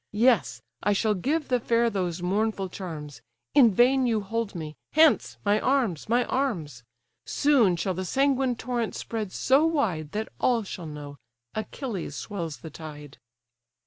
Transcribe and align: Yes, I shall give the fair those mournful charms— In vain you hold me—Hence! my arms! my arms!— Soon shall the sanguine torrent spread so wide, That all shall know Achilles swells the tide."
Yes, 0.17 0.63
I 0.81 0.93
shall 0.93 1.13
give 1.13 1.49
the 1.49 1.59
fair 1.59 1.87
those 1.87 2.23
mournful 2.23 2.69
charms— 2.69 3.21
In 3.53 3.71
vain 3.71 4.07
you 4.07 4.21
hold 4.21 4.55
me—Hence! 4.55 5.37
my 5.45 5.59
arms! 5.59 6.09
my 6.09 6.25
arms!— 6.25 6.81
Soon 7.27 7.75
shall 7.75 7.93
the 7.93 8.03
sanguine 8.03 8.55
torrent 8.55 8.95
spread 8.95 9.31
so 9.31 9.63
wide, 9.63 10.11
That 10.13 10.29
all 10.39 10.63
shall 10.63 10.87
know 10.87 11.17
Achilles 11.53 12.15
swells 12.15 12.57
the 12.61 12.71
tide." 12.71 13.19